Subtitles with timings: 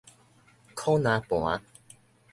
[0.75, 1.61] 苦林盤